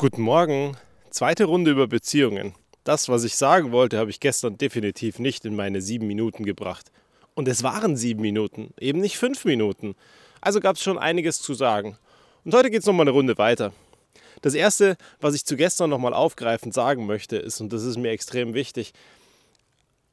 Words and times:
Guten 0.00 0.22
Morgen. 0.22 0.76
Zweite 1.10 1.46
Runde 1.46 1.72
über 1.72 1.88
Beziehungen. 1.88 2.54
Das, 2.84 3.08
was 3.08 3.24
ich 3.24 3.34
sagen 3.34 3.72
wollte, 3.72 3.98
habe 3.98 4.10
ich 4.10 4.20
gestern 4.20 4.56
definitiv 4.56 5.18
nicht 5.18 5.44
in 5.44 5.56
meine 5.56 5.82
sieben 5.82 6.06
Minuten 6.06 6.44
gebracht. 6.44 6.92
Und 7.34 7.48
es 7.48 7.64
waren 7.64 7.96
sieben 7.96 8.20
Minuten, 8.20 8.72
eben 8.78 9.00
nicht 9.00 9.18
fünf 9.18 9.44
Minuten. 9.44 9.96
Also 10.40 10.60
gab 10.60 10.76
es 10.76 10.84
schon 10.84 10.98
einiges 10.98 11.42
zu 11.42 11.52
sagen. 11.52 11.98
Und 12.44 12.54
heute 12.54 12.70
geht 12.70 12.82
es 12.82 12.86
nochmal 12.86 13.08
eine 13.08 13.10
Runde 13.10 13.38
weiter. 13.38 13.72
Das 14.40 14.54
Erste, 14.54 14.96
was 15.20 15.34
ich 15.34 15.44
zu 15.44 15.56
gestern 15.56 15.90
nochmal 15.90 16.14
aufgreifend 16.14 16.74
sagen 16.74 17.04
möchte, 17.06 17.36
ist, 17.36 17.60
und 17.60 17.72
das 17.72 17.82
ist 17.82 17.96
mir 17.96 18.10
extrem 18.10 18.54
wichtig, 18.54 18.92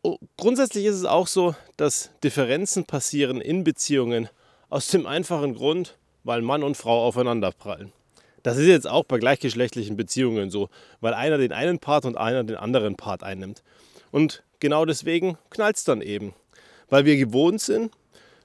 oh, 0.02 0.18
grundsätzlich 0.36 0.86
ist 0.86 0.96
es 0.96 1.06
auch 1.06 1.28
so, 1.28 1.54
dass 1.78 2.10
Differenzen 2.24 2.86
passieren 2.86 3.40
in 3.40 3.64
Beziehungen 3.64 4.30
aus 4.68 4.88
dem 4.88 5.06
einfachen 5.06 5.54
Grund, 5.54 5.96
weil 6.24 6.42
Mann 6.42 6.64
und 6.64 6.76
Frau 6.76 7.06
aufeinanderprallen. 7.06 7.94
Das 8.46 8.60
ist 8.60 8.68
jetzt 8.68 8.88
auch 8.88 9.06
bei 9.06 9.18
gleichgeschlechtlichen 9.18 9.98
Beziehungen 9.98 10.52
so, 10.52 10.70
weil 11.02 11.16
einer 11.16 11.40
den 11.40 11.52
einen 11.52 11.80
Part 11.80 12.06
und 12.06 12.16
einer 12.16 12.44
den 12.44 12.58
anderen 12.58 12.96
Part 12.96 13.24
einnimmt. 13.24 13.64
Und 14.12 14.44
genau 14.60 14.86
deswegen 14.86 15.40
knallt 15.50 15.78
es 15.78 15.84
dann 15.84 16.00
eben. 16.00 16.36
Weil 16.88 17.06
wir 17.06 17.18
gewohnt 17.18 17.60
sind, 17.60 17.92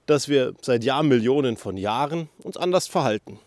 dass 0.06 0.26
wir 0.30 0.54
seit 0.62 0.84
Jahrmillionen 0.84 1.58
von 1.58 1.76
Jahren 1.76 2.30
uns 2.42 2.56
anders 2.56 2.86
verhalten. 2.86 3.40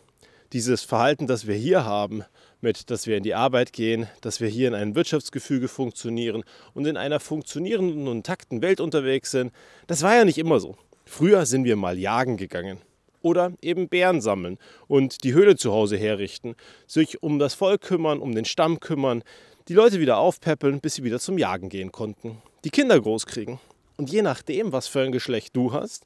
Dieses 0.53 0.83
Verhalten, 0.83 1.25
das 1.25 1.47
wir 1.47 1.55
hier 1.55 1.85
haben, 1.85 2.23
mit 2.61 2.91
dass 2.91 3.07
wir 3.07 3.17
in 3.17 3.23
die 3.23 3.33
Arbeit 3.33 3.73
gehen, 3.73 4.07
dass 4.21 4.39
wir 4.39 4.47
hier 4.47 4.67
in 4.67 4.75
einem 4.75 4.93
Wirtschaftsgefüge 4.93 5.67
funktionieren 5.67 6.43
und 6.75 6.85
in 6.85 6.97
einer 6.97 7.19
funktionierenden 7.19 8.07
und 8.07 8.27
takten 8.27 8.61
Welt 8.61 8.79
unterwegs 8.79 9.31
sind, 9.31 9.51
das 9.87 10.03
war 10.03 10.15
ja 10.15 10.23
nicht 10.23 10.37
immer 10.37 10.59
so. 10.59 10.77
Früher 11.03 11.47
sind 11.47 11.63
wir 11.63 11.77
mal 11.77 11.97
jagen 11.97 12.37
gegangen 12.37 12.77
oder 13.23 13.53
eben 13.61 13.89
Bären 13.89 14.21
sammeln 14.21 14.59
und 14.87 15.23
die 15.23 15.33
Höhle 15.33 15.55
zu 15.55 15.71
Hause 15.71 15.97
herrichten, 15.97 16.55
sich 16.85 17.23
um 17.23 17.39
das 17.39 17.55
Volk 17.55 17.81
kümmern, 17.81 18.19
um 18.19 18.35
den 18.35 18.45
Stamm 18.45 18.79
kümmern, 18.79 19.23
die 19.67 19.73
Leute 19.73 19.99
wieder 19.99 20.17
aufpäppeln, 20.17 20.79
bis 20.79 20.95
sie 20.95 21.03
wieder 21.03 21.19
zum 21.19 21.39
Jagen 21.39 21.69
gehen 21.69 21.91
konnten, 21.91 22.37
die 22.63 22.69
Kinder 22.69 22.99
groß 22.99 23.25
kriegen. 23.25 23.59
Und 23.97 24.11
je 24.11 24.21
nachdem, 24.21 24.71
was 24.71 24.87
für 24.87 25.01
ein 25.01 25.11
Geschlecht 25.11 25.55
du 25.55 25.73
hast, 25.73 26.05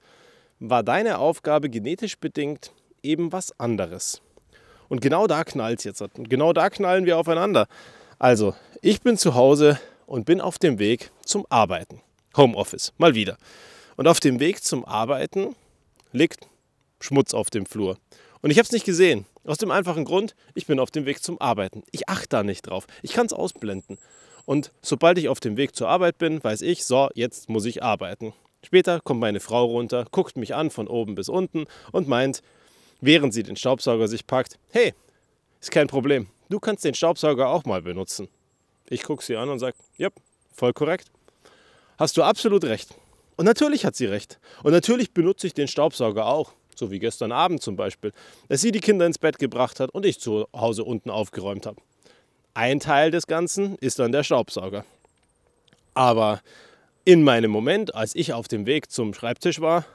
war 0.60 0.84
deine 0.84 1.20
Aufgabe 1.20 1.70
genetisch 1.70 2.18
bedingt 2.18 2.72
eben 3.04 3.32
was 3.32 3.58
anderes. 3.60 4.22
Und 4.90 5.02
genau 5.02 5.28
da 5.28 5.44
knallt 5.44 5.80
es 5.80 5.86
jetzt. 5.86 6.02
Und 6.02 6.30
genau 6.30 6.54
da 6.54 6.70
knallen 6.70 7.06
wir 7.06 7.18
aufeinander. 7.18 7.68
Also, 8.20 8.56
ich 8.82 9.02
bin 9.02 9.18
zu 9.18 9.36
Hause 9.36 9.80
und 10.06 10.26
bin 10.26 10.42
auf 10.42 10.58
dem 10.58 10.80
Weg 10.80 11.12
zum 11.24 11.46
Arbeiten. 11.50 12.02
Homeoffice, 12.36 12.94
mal 12.98 13.16
wieder. 13.16 13.38
Und 13.96 14.08
auf 14.08 14.20
dem 14.20 14.40
Weg 14.40 14.64
zum 14.64 14.86
Arbeiten 14.86 15.56
liegt 16.12 16.48
Schmutz 17.00 17.34
auf 17.34 17.50
dem 17.50 17.66
Flur. 17.66 17.98
Und 18.42 18.52
ich 18.52 18.58
habe 18.58 18.66
es 18.66 18.72
nicht 18.72 18.86
gesehen. 18.86 19.26
Aus 19.46 19.58
dem 19.58 19.72
einfachen 19.72 20.06
Grund, 20.06 20.36
ich 20.54 20.68
bin 20.68 20.80
auf 20.80 20.92
dem 20.92 21.06
Weg 21.06 21.24
zum 21.24 21.40
Arbeiten. 21.40 21.84
Ich 21.92 22.10
achte 22.10 22.30
da 22.30 22.44
nicht 22.44 22.64
drauf. 22.64 22.86
Ich 23.02 23.14
kann 23.14 23.26
es 23.26 23.34
ausblenden. 23.34 23.98
Und 24.46 24.72
sobald 24.82 25.18
ich 25.18 25.30
auf 25.30 25.40
dem 25.40 25.58
Weg 25.58 25.76
zur 25.76 25.90
Arbeit 25.90 26.18
bin, 26.18 26.44
weiß 26.44 26.62
ich, 26.62 26.86
so, 26.86 27.10
jetzt 27.16 27.50
muss 27.50 27.66
ich 27.66 27.84
arbeiten. 27.84 28.34
Später 28.64 29.00
kommt 29.02 29.20
meine 29.20 29.40
Frau 29.40 29.66
runter, 29.66 30.06
guckt 30.12 30.38
mich 30.38 30.56
an 30.56 30.72
von 30.72 30.88
oben 30.88 31.16
bis 31.16 31.30
unten 31.30 31.66
und 31.92 32.08
meint, 32.08 32.42
während 33.02 33.34
sie 33.34 33.44
den 33.44 33.56
Staubsauger 33.56 34.08
sich 34.08 34.26
packt, 34.26 34.58
hey, 34.70 34.94
ist 35.60 35.72
kein 35.72 35.88
Problem, 35.88 36.28
du 36.50 36.60
kannst 36.60 36.84
den 36.84 36.94
Staubsauger 36.94 37.50
auch 37.50 37.66
mal 37.66 37.82
benutzen. 37.82 38.28
Ich 38.90 39.04
gucke 39.04 39.24
sie 39.24 39.36
an 39.36 39.50
und 39.50 39.60
sage, 39.60 39.76
ja, 39.98 40.10
voll 40.54 40.74
korrekt. 40.74 41.12
Hast 41.98 42.18
du 42.18 42.24
absolut 42.24 42.64
recht. 42.64 42.96
Und 43.36 43.46
natürlich 43.46 43.86
hat 43.86 43.96
sie 43.96 44.06
recht. 44.06 44.40
Und 44.64 44.72
natürlich 44.72 45.12
benutze 45.12 45.48
ich 45.48 45.54
den 45.54 45.68
Staubsauger 45.68 46.26
auch 46.26 46.54
so 46.78 46.92
wie 46.92 47.00
gestern 47.00 47.32
Abend 47.32 47.62
zum 47.62 47.76
Beispiel, 47.76 48.12
dass 48.50 48.62
sie 48.62 48.72
die 48.72 48.80
Kinder 48.80 49.06
ins 49.06 49.18
Bett 49.18 49.40
gebracht 49.40 49.80
hat 49.80 49.90
und 49.92 50.06
ich 50.06 50.20
zu 50.20 50.48
Hause 50.54 50.84
unten 50.84 51.10
aufgeräumt 51.10 51.66
habe. 51.66 51.82
Ein 52.54 52.80
Teil 52.80 53.12
des 53.12 53.28
Ganzen 53.28 53.76
ist 53.76 54.00
dann 54.00 54.12
der 54.12 54.24
Staubsauger. 54.24 54.84
Aber 55.94 56.42
in 57.06 57.24
meinem 57.24 57.52
Moment, 57.52 57.96
als 57.96 58.16
ich 58.16 58.34
auf 58.34 58.48
dem 58.48 58.66
Weg 58.66 58.92
zum 58.92 59.14
Schreibtisch 59.14 59.62
war, 59.62 59.86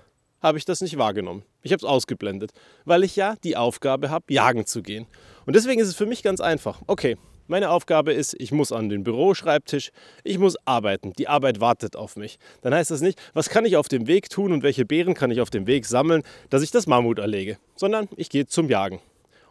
habe 0.40 0.58
ich 0.58 0.64
das 0.64 0.80
nicht 0.80 0.98
wahrgenommen. 0.98 1.44
Ich 1.62 1.72
habe 1.72 1.78
es 1.78 1.84
ausgeblendet, 1.84 2.52
weil 2.84 3.04
ich 3.04 3.16
ja 3.16 3.36
die 3.44 3.56
Aufgabe 3.56 4.10
habe, 4.10 4.32
jagen 4.32 4.66
zu 4.66 4.82
gehen. 4.82 5.06
Und 5.46 5.54
deswegen 5.54 5.80
ist 5.80 5.88
es 5.88 5.94
für 5.94 6.06
mich 6.06 6.22
ganz 6.22 6.40
einfach. 6.40 6.82
Okay, 6.86 7.16
meine 7.48 7.70
Aufgabe 7.70 8.12
ist, 8.12 8.34
ich 8.38 8.52
muss 8.52 8.72
an 8.72 8.88
den 8.88 9.04
Büroschreibtisch, 9.04 9.90
ich 10.22 10.38
muss 10.38 10.56
arbeiten. 10.64 11.12
Die 11.18 11.28
Arbeit 11.28 11.60
wartet 11.60 11.96
auf 11.96 12.16
mich. 12.16 12.38
Dann 12.62 12.72
heißt 12.74 12.90
das 12.90 13.00
nicht, 13.00 13.20
was 13.34 13.48
kann 13.50 13.64
ich 13.64 13.76
auf 13.76 13.88
dem 13.88 14.06
Weg 14.06 14.30
tun 14.30 14.52
und 14.52 14.62
welche 14.62 14.84
Beeren 14.84 15.14
kann 15.14 15.30
ich 15.30 15.40
auf 15.40 15.50
dem 15.50 15.66
Weg 15.66 15.86
sammeln, 15.86 16.22
dass 16.50 16.62
ich 16.62 16.70
das 16.70 16.86
Mammut 16.86 17.18
erlege, 17.18 17.58
sondern 17.74 18.08
ich 18.16 18.30
gehe 18.30 18.46
zum 18.46 18.68
Jagen. 18.68 19.00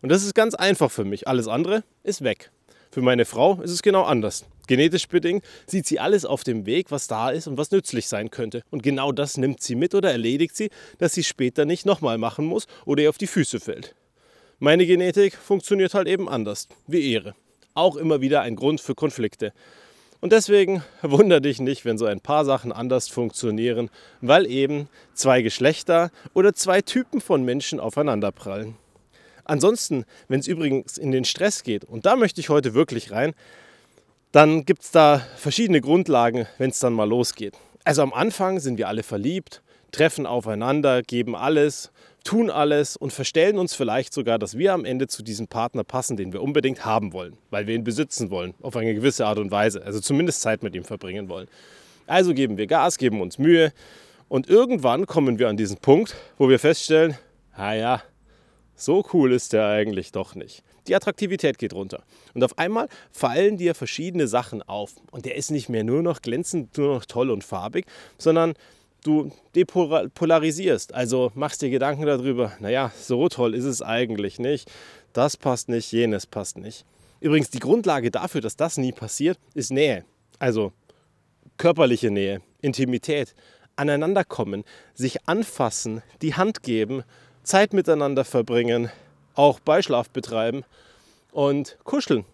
Und 0.02 0.10
das 0.10 0.24
ist 0.24 0.34
ganz 0.34 0.56
einfach 0.56 0.90
für 0.90 1.04
mich. 1.04 1.28
Alles 1.28 1.48
andere 1.48 1.84
ist 2.04 2.24
weg. 2.24 2.52
Für 2.92 3.02
meine 3.02 3.26
Frau 3.26 3.62
ist 3.62 3.72
es 3.72 3.82
genau 3.82 4.04
anders. 4.04 4.46
Genetisch 4.68 5.08
bedingt 5.08 5.44
sieht 5.66 5.86
sie 5.86 6.00
alles 6.00 6.26
auf 6.26 6.44
dem 6.44 6.66
Weg, 6.66 6.92
was 6.92 7.08
da 7.08 7.30
ist 7.30 7.48
und 7.48 7.58
was 7.58 7.72
nützlich 7.72 8.08
sein 8.08 8.32
könnte. 8.32 8.64
Und 8.70 8.84
genau 8.84 9.12
das 9.12 9.38
nimmt 9.38 9.62
sie 9.62 9.76
mit 9.76 9.96
oder 9.96 10.12
erledigt 10.12 10.56
sie, 10.56 10.70
dass 10.98 11.14
sie 11.14 11.24
später 11.24 11.66
nicht 11.66 11.86
nochmal 11.86 12.18
machen 12.18 12.46
muss 12.46 12.68
oder 12.86 13.04
ihr 13.04 13.10
auf 13.10 13.18
die 13.18 13.28
Füße 13.28 13.60
fällt. 13.60 13.96
Meine 14.60 14.86
Genetik 14.86 15.36
funktioniert 15.36 15.94
halt 15.94 16.08
eben 16.08 16.30
anders, 16.30 16.68
wie 16.88 17.12
Ehre 17.12 17.36
auch 17.74 17.96
immer 17.96 18.22
wieder 18.22 18.42
ein 18.42 18.56
Grund 18.56 18.82
für 18.82 18.96
Konflikte. 18.96 19.54
Und 20.20 20.32
deswegen 20.32 20.84
wundere 21.02 21.42
dich 21.42 21.60
nicht, 21.60 21.84
wenn 21.84 21.98
so 21.98 22.06
ein 22.06 22.22
paar 22.22 22.46
Sachen 22.46 22.72
anders 22.72 23.08
funktionieren, 23.08 23.90
weil 24.22 24.46
eben 24.46 24.88
zwei 25.14 25.42
Geschlechter 25.42 26.12
oder 26.34 26.54
zwei 26.54 26.82
Typen 26.82 27.22
von 27.22 27.44
Menschen 27.44 27.80
aufeinanderprallen. 27.80 28.76
Ansonsten, 29.44 30.06
wenn 30.28 30.40
es 30.40 30.48
übrigens 30.48 30.98
in 30.98 31.12
den 31.12 31.26
Stress 31.26 31.64
geht, 31.64 31.84
und 31.84 32.06
da 32.06 32.16
möchte 32.16 32.40
ich 32.40 32.50
heute 32.50 32.74
wirklich 32.74 33.12
rein, 33.12 33.34
dann 34.32 34.66
gibt 34.66 34.84
es 34.84 34.92
da 34.92 35.26
verschiedene 35.36 35.82
Grundlagen, 35.82 36.48
wenn 36.58 36.70
es 36.70 36.80
dann 36.80 36.94
mal 36.94 37.10
losgeht. 37.10 37.58
Also 37.84 38.02
am 38.04 38.14
Anfang 38.14 38.60
sind 38.60 38.78
wir 38.78 38.88
alle 38.88 39.04
verliebt, 39.04 39.62
treffen 39.92 40.26
aufeinander, 40.26 41.02
geben 41.02 41.36
alles, 41.36 41.92
tun 42.24 42.50
alles 42.50 42.96
und 42.98 43.14
verstellen 43.14 43.58
uns 43.58 43.74
vielleicht 43.74 44.14
sogar, 44.14 44.40
dass 44.40 44.58
wir 44.58 44.74
am 44.74 44.86
Ende 44.86 45.08
zu 45.08 45.24
diesem 45.24 45.48
Partner 45.48 45.84
passen, 45.84 46.18
den 46.18 46.34
wir 46.34 46.42
unbedingt 46.42 46.86
haben 46.86 47.14
wollen, 47.14 47.38
weil 47.50 47.68
wir 47.68 47.76
ihn 47.76 47.84
besitzen 47.84 48.30
wollen, 48.30 48.54
auf 48.62 48.76
eine 48.76 48.94
gewisse 48.94 49.26
Art 49.26 49.40
und 49.40 49.52
Weise, 49.52 49.84
also 49.84 50.00
zumindest 50.00 50.42
Zeit 50.42 50.64
mit 50.64 50.76
ihm 50.76 50.84
verbringen 50.84 51.30
wollen. 51.30 51.48
Also 52.08 52.34
geben 52.34 52.58
wir 52.58 52.68
Gas, 52.68 52.98
geben 52.98 53.22
uns 53.22 53.38
Mühe 53.38 53.72
und 54.28 54.50
irgendwann 54.50 55.06
kommen 55.08 55.40
wir 55.40 55.50
an 55.50 55.58
diesen 55.58 55.78
Punkt, 55.78 56.16
wo 56.38 56.50
wir 56.50 56.60
feststellen, 56.60 57.18
naja, 57.58 58.02
so 58.76 59.06
cool 59.14 59.34
ist 59.34 59.54
der 59.54 59.68
eigentlich 59.68 60.12
doch 60.12 60.34
nicht. 60.36 60.64
Die 60.88 60.96
Attraktivität 60.96 61.60
geht 61.60 61.74
runter. 61.74 62.04
Und 62.34 62.44
auf 62.44 62.58
einmal 62.58 62.88
fallen 63.12 63.58
dir 63.58 63.76
verschiedene 63.76 64.28
Sachen 64.28 64.64
auf. 64.64 64.96
Und 65.12 65.26
der 65.26 65.36
ist 65.36 65.52
nicht 65.52 65.70
mehr 65.70 65.84
nur 65.84 66.02
noch 66.02 66.22
glänzend, 66.24 66.76
nur 66.78 66.96
noch 66.96 67.06
toll 67.06 67.30
und 67.30 67.44
farbig, 67.44 67.86
sondern 68.18 68.54
du 69.04 69.32
depolarisierst. 69.56 70.94
Also 70.94 71.32
machst 71.36 71.62
dir 71.62 71.70
Gedanken 71.70 72.06
darüber, 72.06 72.54
naja, 72.60 72.92
so 73.00 73.30
toll 73.30 73.56
ist 73.56 73.66
es 73.66 73.82
eigentlich 73.82 74.40
nicht. 74.40 74.72
Das 75.14 75.38
passt 75.38 75.70
nicht, 75.70 75.92
jenes 75.92 76.26
passt 76.26 76.58
nicht. 76.58 76.86
Übrigens, 77.20 77.50
die 77.50 77.60
Grundlage 77.60 78.12
dafür, 78.12 78.42
dass 78.42 78.56
das 78.56 78.78
nie 78.78 78.92
passiert, 78.92 79.38
ist 79.54 79.72
Nähe. 79.72 80.06
Also 80.40 80.72
körperliche 81.58 82.10
Nähe, 82.10 82.42
Intimität, 82.62 83.36
aneinanderkommen, 83.76 84.64
sich 84.94 85.28
anfassen, 85.28 86.02
die 86.22 86.34
Hand 86.34 86.64
geben, 86.64 87.04
Zeit 87.44 87.74
miteinander 87.74 88.26
verbringen, 88.26 88.90
auch 89.36 89.60
Beischlaf 89.60 90.10
betreiben 90.10 90.64
und 91.32 91.78
kuscheln. 91.84 92.26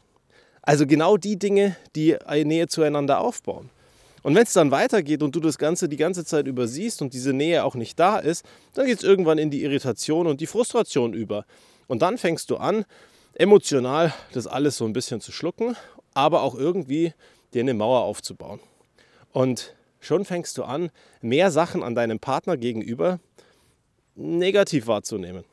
Also 0.61 0.85
genau 0.85 1.17
die 1.17 1.37
Dinge, 1.37 1.75
die 1.95 2.17
Nähe 2.43 2.67
zueinander 2.67 3.19
aufbauen. 3.19 3.69
Und 4.27 4.35
wenn 4.35 4.43
es 4.43 4.51
dann 4.51 4.71
weitergeht 4.71 5.23
und 5.23 5.33
du 5.37 5.39
das 5.39 5.57
Ganze 5.57 5.87
die 5.87 5.95
ganze 5.95 6.25
Zeit 6.25 6.47
übersiehst 6.47 7.01
und 7.01 7.13
diese 7.13 7.31
Nähe 7.31 7.63
auch 7.63 7.75
nicht 7.75 7.97
da 7.97 8.19
ist, 8.19 8.43
dann 8.73 8.85
geht 8.85 8.97
es 8.97 9.03
irgendwann 9.05 9.37
in 9.37 9.51
die 9.51 9.63
Irritation 9.63 10.27
und 10.27 10.41
die 10.41 10.47
Frustration 10.47 11.13
über. 11.13 11.45
Und 11.87 12.01
dann 12.01 12.17
fängst 12.17 12.49
du 12.49 12.57
an, 12.57 12.83
emotional 13.35 14.13
das 14.33 14.45
alles 14.45 14.75
so 14.75 14.83
ein 14.83 14.91
bisschen 14.91 15.21
zu 15.21 15.31
schlucken, 15.31 15.77
aber 16.13 16.41
auch 16.41 16.55
irgendwie 16.55 17.13
dir 17.53 17.61
eine 17.61 17.73
Mauer 17.73 18.01
aufzubauen. 18.01 18.59
Und 19.31 19.73
schon 20.01 20.25
fängst 20.25 20.57
du 20.57 20.65
an, 20.65 20.91
mehr 21.21 21.49
Sachen 21.49 21.81
an 21.81 21.95
deinem 21.95 22.19
Partner 22.19 22.57
gegenüber 22.57 23.21
negativ 24.15 24.87
wahrzunehmen. 24.87 25.45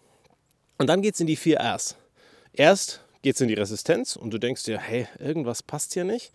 Und 0.79 0.89
dann 0.89 1.01
geht 1.01 1.15
es 1.15 1.21
in 1.21 1.29
die 1.29 1.37
vier 1.37 1.61
Rs. 1.61 1.95
Erst 2.53 3.05
geht 3.23 3.37
es 3.37 3.41
in 3.41 3.47
die 3.47 3.55
Resistenz 3.55 4.17
und 4.17 4.33
du 4.33 4.39
denkst 4.39 4.65
dir, 4.65 4.81
hey, 4.81 5.07
irgendwas 5.21 5.63
passt 5.63 5.95
hier 5.95 6.03
nicht. 6.03 6.33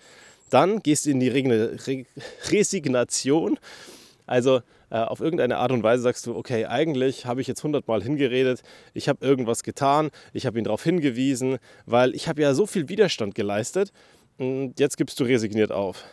Dann 0.49 0.81
gehst 0.81 1.05
du 1.05 1.11
in 1.11 1.19
die 1.19 1.29
Re 1.29 2.05
Resignation. 2.49 3.59
Also 4.25 4.61
äh, 4.91 4.97
auf 4.97 5.19
irgendeine 5.21 5.57
Art 5.57 5.71
und 5.71 5.83
Weise 5.83 6.03
sagst 6.03 6.25
du, 6.25 6.35
okay, 6.35 6.65
eigentlich 6.65 7.25
habe 7.25 7.41
ich 7.41 7.47
jetzt 7.47 7.63
hundertmal 7.63 8.01
hingeredet, 8.03 8.61
ich 8.93 9.09
habe 9.09 9.25
irgendwas 9.25 9.63
getan, 9.63 10.09
ich 10.33 10.45
habe 10.45 10.57
ihn 10.57 10.65
darauf 10.65 10.83
hingewiesen, 10.83 11.57
weil 11.85 12.15
ich 12.15 12.27
habe 12.27 12.41
ja 12.41 12.53
so 12.53 12.65
viel 12.65 12.89
Widerstand 12.89 13.35
geleistet 13.35 13.91
und 14.37 14.79
jetzt 14.79 14.97
gibst 14.97 15.19
du 15.19 15.23
resigniert 15.23 15.71
auf. 15.71 16.03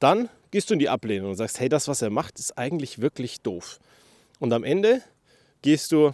Dann 0.00 0.28
gehst 0.50 0.70
du 0.70 0.74
in 0.74 0.80
die 0.80 0.88
Ablehnung 0.88 1.30
und 1.30 1.36
sagst, 1.36 1.60
hey, 1.60 1.68
das, 1.68 1.88
was 1.88 2.02
er 2.02 2.10
macht, 2.10 2.38
ist 2.38 2.58
eigentlich 2.58 3.00
wirklich 3.00 3.40
doof. 3.40 3.78
Und 4.38 4.52
am 4.52 4.64
Ende 4.64 5.02
gehst 5.62 5.92
du 5.92 6.12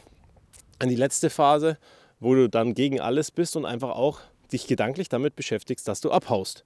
in 0.81 0.88
die 0.88 0.96
letzte 0.96 1.31
Phase, 1.31 1.79
wo 2.20 2.34
du 2.34 2.49
dann 2.49 2.75
gegen 2.75 3.00
alles 3.00 3.31
bist 3.31 3.56
und 3.56 3.67
einfach 3.67 3.90
auch 3.90 4.20
dich 4.52 4.67
gedanklich 4.67 5.08
damit 5.08 5.34
beschäftigst, 5.34 5.88
dass 5.88 6.00
du 6.00 6.11
abhaust. 6.11 6.64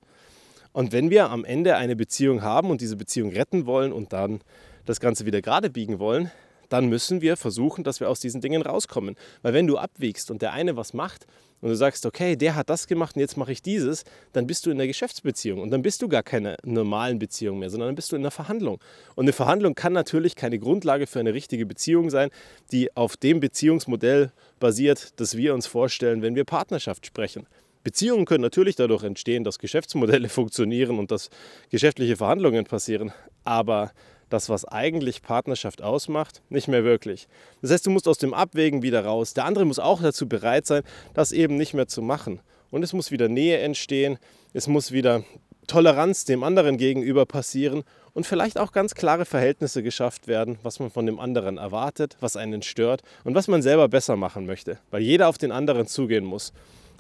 Und 0.77 0.93
wenn 0.93 1.09
wir 1.09 1.31
am 1.31 1.47
Ende 1.47 1.77
eine 1.77 1.97
Beziehung 1.97 2.43
haben 2.43 2.69
und 2.69 2.83
diese 2.83 2.97
Beziehung 2.97 3.31
retten 3.31 3.65
wollen 3.65 3.95
und 3.95 4.13
dann 4.13 4.43
das 4.85 5.01
Ganze 5.01 5.25
wieder 5.25 5.41
gerade 5.41 5.71
biegen 5.71 5.99
wollen, 5.99 6.31
dann 6.69 6.91
müssen 6.91 7.23
wir 7.23 7.39
versuchen, 7.39 7.83
dass 7.83 7.99
wir 8.01 8.11
aus 8.11 8.21
diesen 8.21 8.43
Dingen 8.43 8.61
rauskommen. 8.61 9.17
Weil 9.41 9.55
wenn 9.55 9.67
du 9.67 9.79
abwiegst 9.79 10.31
und 10.31 10.43
der 10.43 10.53
eine 10.53 10.77
was 10.77 10.93
macht 10.93 11.27
und 11.63 11.71
du 11.71 11.77
sagst, 11.77 12.05
okay, 12.05 12.37
der 12.37 12.57
hat 12.57 12.69
das 12.69 12.89
gemacht 12.89 13.17
und 13.17 13.21
jetzt 13.21 13.39
mache 13.39 13.53
ich 13.53 13.63
dieses, 13.63 14.05
dann 14.35 14.47
bist 14.47 14.67
du 14.67 14.71
in 14.71 14.77
der 14.77 14.87
Geschäftsbeziehung 14.87 15.63
und 15.63 15.71
dann 15.71 15.81
bist 15.81 16.03
du 16.03 16.09
gar 16.09 16.23
keine 16.23 16.59
normalen 16.63 17.19
Beziehung 17.19 17.59
mehr, 17.59 17.71
sondern 17.71 17.89
dann 17.89 17.97
bist 17.97 18.13
du 18.13 18.17
in 18.17 18.21
einer 18.21 18.31
Verhandlung. 18.31 18.79
Und 19.15 19.25
eine 19.25 19.33
Verhandlung 19.33 19.75
kann 19.75 19.95
natürlich 19.95 20.37
keine 20.37 20.59
Grundlage 20.59 21.07
für 21.07 21.21
eine 21.21 21.33
richtige 21.33 21.65
Beziehung 21.65 22.11
sein, 22.11 22.29
die 22.71 22.95
auf 22.95 23.17
dem 23.17 23.41
Beziehungsmodell 23.41 24.31
basiert, 24.61 25.19
das 25.21 25.39
wir 25.39 25.55
uns 25.55 25.67
vorstellen, 25.67 26.21
wenn 26.21 26.35
wir 26.35 26.45
Partnerschaft 26.45 27.07
sprechen. 27.07 27.47
Beziehungen 27.87 28.25
können 28.25 28.43
natürlich 28.43 28.75
dadurch 28.75 29.05
entstehen, 29.05 29.45
dass 29.45 29.61
Geschäftsmodelle 29.61 30.29
funktionieren 30.29 30.99
und 30.99 31.13
dass 31.13 31.31
geschäftliche 31.71 32.17
Verhandlungen 32.17 32.65
passieren, 32.65 33.13
aber 33.45 33.93
das, 34.29 34.49
was 34.49 34.65
eigentlich 34.65 35.23
Partnerschaft 35.23 35.83
ausmacht, 35.83 36.43
nicht 36.49 36.67
mehr 36.67 36.83
wirklich. 36.83 37.29
Das 37.63 37.71
heißt, 37.71 37.87
du 37.87 37.91
musst 37.91 38.09
aus 38.09 38.19
dem 38.19 38.35
Abwägen 38.35 38.83
wieder 38.83 39.05
raus. 39.05 39.35
Der 39.35 39.45
andere 39.45 39.65
muss 39.67 39.79
auch 39.79 40.03
dazu 40.03 40.29
bereit 40.29 40.67
sein, 40.67 40.83
das 41.15 41.31
eben 41.31 41.57
nicht 41.57 41.75
mehr 41.75 41.87
zu 41.87 42.03
machen. 42.03 42.41
Und 42.73 42.83
es 42.83 42.93
muss 42.93 43.13
wieder 43.13 43.29
Nähe 43.29 43.59
entstehen, 43.59 44.19
es 44.53 44.67
muss 44.67 44.91
wieder 44.91 45.23
Toleranz 45.69 46.25
dem 46.25 46.43
anderen 46.43 46.79
gegenüber 46.79 47.25
passieren 47.25 47.85
und 48.15 48.27
vielleicht 48.27 48.59
auch 48.59 48.73
ganz 48.73 48.97
klare 48.97 49.27
Verhältnisse 49.27 49.85
geschafft 49.85 50.27
werden, 50.27 50.59
was 50.65 50.81
man 50.81 50.91
von 50.91 51.07
dem 51.07 51.21
anderen 51.21 51.57
erwartet, 51.57 52.17
was 52.19 52.37
einen 52.37 52.63
stört 52.63 53.03
und 53.23 53.37
was 53.37 53.47
man 53.47 53.63
selber 53.63 53.89
besser 53.89 54.17
machen 54.17 54.45
möchte, 54.45 54.81
weil 54.91 55.03
jeder 55.03 55.29
auf 55.29 55.39
den 55.39 55.53
anderen 55.53 55.87
zugehen 55.87 56.25
muss. 56.25 56.53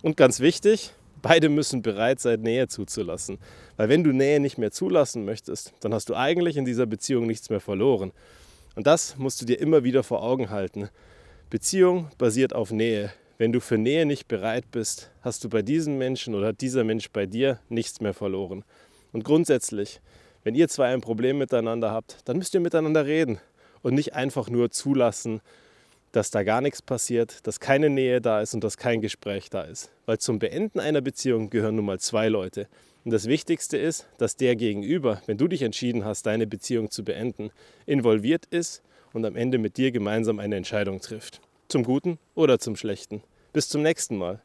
Und 0.02 0.16
ganz 0.16 0.40
wichtig, 0.40 0.92
Beide 1.22 1.48
müssen 1.48 1.82
bereit 1.82 2.20
sein, 2.20 2.42
Nähe 2.42 2.68
zuzulassen. 2.68 3.38
Weil 3.76 3.88
wenn 3.88 4.04
du 4.04 4.12
Nähe 4.12 4.38
nicht 4.38 4.58
mehr 4.58 4.70
zulassen 4.70 5.24
möchtest, 5.24 5.72
dann 5.80 5.92
hast 5.92 6.08
du 6.08 6.14
eigentlich 6.14 6.56
in 6.56 6.64
dieser 6.64 6.86
Beziehung 6.86 7.26
nichts 7.26 7.50
mehr 7.50 7.58
verloren. 7.58 8.12
Und 8.76 8.86
das 8.86 9.16
musst 9.16 9.40
du 9.40 9.44
dir 9.44 9.58
immer 9.58 9.82
wieder 9.82 10.04
vor 10.04 10.22
Augen 10.22 10.50
halten. 10.50 10.88
Beziehung 11.50 12.10
basiert 12.16 12.54
auf 12.54 12.70
Nähe. 12.70 13.12
Wenn 13.38 13.52
du 13.52 13.58
für 13.58 13.76
Nähe 13.76 14.06
nicht 14.06 14.28
bereit 14.28 14.70
bist, 14.70 15.10
hast 15.20 15.42
du 15.42 15.48
bei 15.48 15.62
diesem 15.62 15.98
Menschen 15.98 16.34
oder 16.36 16.46
hat 16.46 16.60
dieser 16.60 16.84
Mensch 16.84 17.10
bei 17.10 17.26
dir 17.26 17.58
nichts 17.68 18.00
mehr 18.00 18.14
verloren. 18.14 18.64
Und 19.12 19.24
grundsätzlich, 19.24 20.00
wenn 20.44 20.54
ihr 20.54 20.68
zwei 20.68 20.94
ein 20.94 21.00
Problem 21.00 21.38
miteinander 21.38 21.90
habt, 21.90 22.18
dann 22.26 22.38
müsst 22.38 22.54
ihr 22.54 22.60
miteinander 22.60 23.04
reden 23.04 23.40
und 23.82 23.94
nicht 23.94 24.14
einfach 24.14 24.48
nur 24.48 24.70
zulassen, 24.70 25.40
dass 26.12 26.30
da 26.30 26.42
gar 26.42 26.60
nichts 26.60 26.82
passiert, 26.82 27.46
dass 27.46 27.60
keine 27.60 27.90
Nähe 27.90 28.20
da 28.20 28.40
ist 28.40 28.54
und 28.54 28.64
dass 28.64 28.76
kein 28.76 29.00
Gespräch 29.00 29.50
da 29.50 29.62
ist. 29.62 29.90
Weil 30.06 30.18
zum 30.18 30.38
Beenden 30.38 30.80
einer 30.80 31.00
Beziehung 31.00 31.50
gehören 31.50 31.76
nun 31.76 31.84
mal 31.84 32.00
zwei 32.00 32.28
Leute. 32.28 32.68
Und 33.04 33.12
das 33.12 33.26
Wichtigste 33.26 33.76
ist, 33.76 34.06
dass 34.18 34.36
der 34.36 34.56
Gegenüber, 34.56 35.22
wenn 35.26 35.38
du 35.38 35.46
dich 35.46 35.62
entschieden 35.62 36.04
hast, 36.04 36.26
deine 36.26 36.46
Beziehung 36.46 36.90
zu 36.90 37.04
beenden, 37.04 37.50
involviert 37.86 38.46
ist 38.46 38.82
und 39.12 39.24
am 39.24 39.36
Ende 39.36 39.58
mit 39.58 39.76
dir 39.76 39.92
gemeinsam 39.92 40.40
eine 40.40 40.56
Entscheidung 40.56 41.00
trifft. 41.00 41.40
Zum 41.68 41.84
Guten 41.84 42.18
oder 42.34 42.58
zum 42.58 42.76
Schlechten. 42.76 43.22
Bis 43.52 43.68
zum 43.68 43.82
nächsten 43.82 44.16
Mal. 44.16 44.42